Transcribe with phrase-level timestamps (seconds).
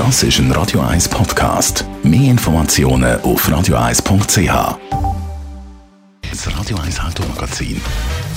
[0.00, 1.84] Das ist ein Radio 1 Podcast.
[2.02, 4.78] Mehr Informationen auf radio1.ch.
[6.22, 7.78] Das Radio 1 Automagazin.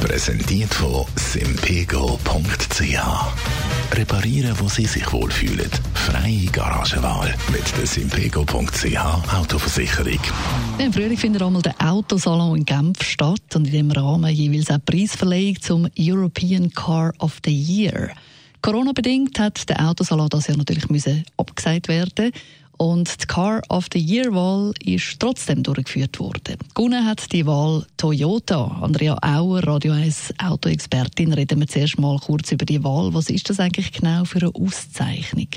[0.00, 3.00] Präsentiert von simpego.ch.
[3.92, 5.68] Reparieren, wo Sie sich wohlfühlen.
[5.94, 10.20] Freie Garagenwahl mit der simpego.ch Autoversicherung.
[10.78, 14.78] Im Frühling findet einmal der Autosalon in Genf statt und in dem Rahmen jeweils auch
[14.86, 18.12] Preisverleihung zum European Car of the Year.
[18.62, 22.32] Corona-bedingt hat der Autosalon das ja natürlich müssen abgesagt werden
[22.78, 26.56] und die Car of the Year Wahl ist trotzdem durchgeführt worden.
[26.74, 28.78] Gewonnen hat die Wahl Toyota.
[28.80, 33.12] Andrea Auer, Radio 1 Autoexpertin, reden wir zuerst mal kurz über die Wahl.
[33.12, 35.48] Was ist das eigentlich genau für eine Auszeichnung?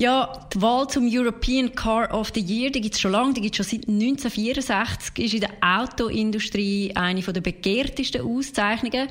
[0.00, 3.40] Ja, die Wahl zum European Car of the Year, die gibt es schon lange, die
[3.40, 9.08] gibt schon seit 1964, ist in der Autoindustrie eine der begehrtesten Auszeichnungen.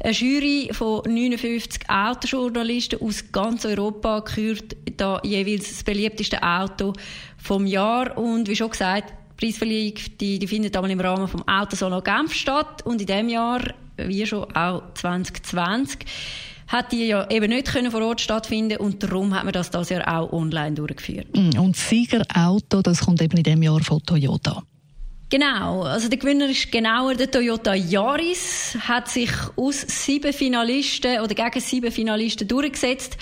[0.00, 6.92] Eine Jury von 59 Autojournalisten aus ganz Europa kürt da jeweils das beliebteste Auto
[7.38, 11.48] vom Jahr und wie schon gesagt, die Preisverleihung die, die findet einmal im Rahmen vom
[11.48, 13.62] Autosalon Genf statt und in diesem Jahr,
[13.96, 16.00] wie schon auch 2020,
[16.68, 19.88] hat die ja eben nicht können vor Ort stattfinden und darum hat man das das
[19.88, 21.26] Jahr auch online durchgeführt.
[21.34, 24.62] Mm, und Siegerauto, das kommt eben in dem Jahr von Toyota.
[25.30, 31.34] Genau, also der Gewinner ist genauer der Toyota Yaris, hat sich aus sieben Finalisten oder
[31.34, 33.18] gegen sieben Finalisten durchgesetzt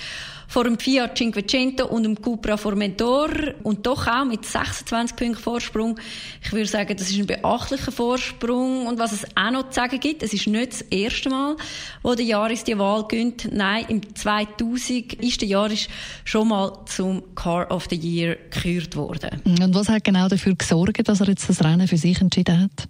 [0.48, 3.28] vor dem Fiat Cinquecento und dem Cupra Formentor
[3.62, 5.98] und doch auch mit 26 Punkten Vorsprung.
[6.42, 10.00] Ich würde sagen, das ist ein beachtlicher Vorsprung und was es auch noch zu sagen
[10.00, 11.56] gibt, es ist nicht das erste Mal,
[12.02, 13.52] wo der Jaris die Wahl gönnt.
[13.52, 15.88] Nein, im 2000 ist der Jaris
[16.24, 19.42] schon mal zum Car of the Year gekürt worden.
[19.44, 22.88] Und was hat genau dafür gesorgt, dass er jetzt das Rennen für sich entschieden hat?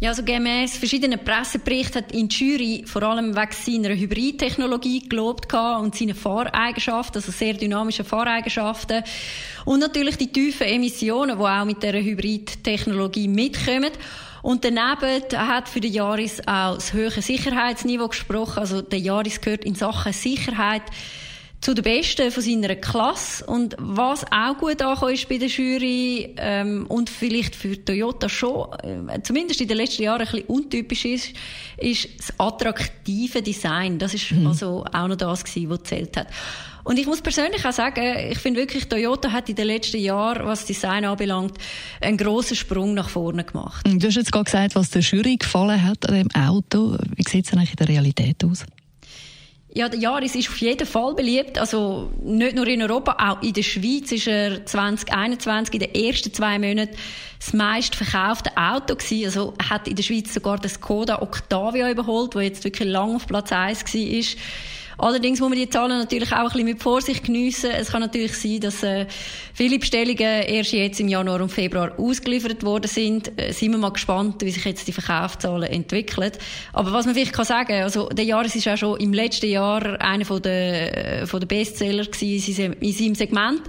[0.00, 5.96] Ja, also gemäß verschiedenen Presseberichten hat in Jury vor allem wegen seiner Hybridtechnologie gelobt und
[5.96, 9.02] seine Fahreigenschaften, also sehr dynamische Fahreigenschaften
[9.64, 13.90] und natürlich die tiefen Emissionen, die auch mit der Hybridtechnologie mitkommen.
[14.40, 18.60] Und daneben hat für den Jaris auch das höhere Sicherheitsniveau gesprochen.
[18.60, 20.82] Also der Jaris gehört in Sachen Sicherheit
[21.60, 23.44] zu den Besten von seiner Klasse.
[23.44, 28.68] Und was auch gut angekommen ist bei der Jury ähm, und vielleicht für Toyota schon,
[28.82, 31.32] äh, zumindest in den letzten Jahren ein bisschen untypisch ist,
[31.76, 33.98] ist das attraktive Design.
[33.98, 34.46] Das ist mhm.
[34.46, 36.28] also auch noch das gewesen, was zählt hat.
[36.84, 40.46] Und ich muss persönlich auch sagen, ich finde wirklich, Toyota hat in den letzten Jahren,
[40.46, 41.58] was Design anbelangt,
[42.00, 43.86] einen grossen Sprung nach vorne gemacht.
[43.86, 46.96] Du hast jetzt gerade gesagt, was der Jury gefallen hat an dem Auto.
[47.14, 48.64] Wie sieht es eigentlich in der Realität aus?
[49.74, 51.58] Ja, der Jaris ist auf jeden Fall beliebt.
[51.58, 56.32] Also nicht nur in Europa, auch in der Schweiz ist er 2021 in den ersten
[56.32, 56.96] zwei Monaten
[57.38, 59.26] das meist verkaufte Auto gewesen.
[59.26, 63.26] Also hat in der Schweiz sogar das Skoda Octavia überholt, wo jetzt wirklich lang auf
[63.26, 64.42] Platz 1 war.
[64.98, 67.70] Allerdings muss man die Zahlen natürlich auch ein bisschen mit Vorsicht geniessen.
[67.70, 69.06] Es kann natürlich sein, dass äh,
[69.54, 73.30] viele Bestellungen erst jetzt im Januar und Februar ausgeliefert worden sind.
[73.40, 76.32] Äh, sind wir mal gespannt, wie sich jetzt die Verkaufszahlen entwickeln.
[76.72, 80.00] Aber was man vielleicht kann sagen, also der Jahres ist auch schon im letzten Jahr
[80.00, 83.62] einer von der, äh, von der Bestseller gewesen in seinem Segment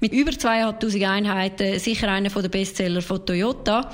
[0.00, 3.88] mit über 2'500 Einheiten, sicher einer von der Bestseller von Toyota.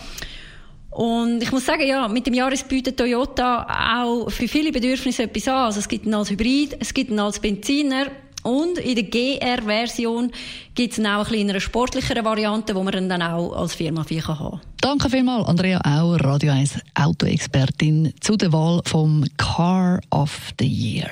[0.90, 3.66] Und ich muss sagen, ja, mit dem Jahres bietet Toyota
[4.00, 5.66] auch für viele Bedürfnisse etwas an.
[5.66, 8.06] Also es gibt ihn als Hybrid, es gibt ihn als Benziner.
[8.42, 10.30] Und in der GR-Version
[10.74, 14.50] gibt es auch eine eine sportlichere Variante, wo man dann auch als Firma 4 haben
[14.50, 14.60] kann.
[14.80, 21.10] Danke vielmals, Andrea Auer, Radio 1 Autoexpertin, zu der Wahl vom Car of the Year.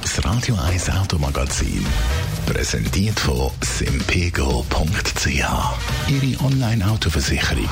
[0.00, 1.84] Das Radio 1 Automagazin,
[2.46, 5.26] präsentiert von simpego.ch.
[5.26, 7.68] Ihre Online-Autoversicherung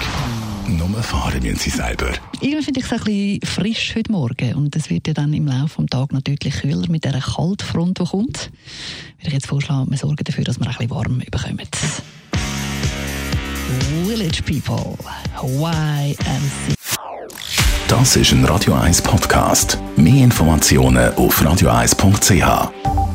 [0.69, 2.09] nur fahren müssen sie selber.
[2.41, 4.55] Irgendwie finde ich es ein bisschen frisch heute Morgen.
[4.55, 8.05] Und es wird ja dann im Laufe des Tages natürlich kühler mit dieser Kaltfront, die
[8.05, 8.51] kommt.
[9.19, 11.61] Würde ich jetzt vorschlagen, wir sorgen dafür, dass wir ein bisschen warm bekommen.
[14.07, 14.97] Village People,
[15.43, 16.75] YMC.
[17.89, 19.79] Das ist ein Radio 1 Podcast.
[19.97, 23.06] Mehr Informationen auf radio1.ch.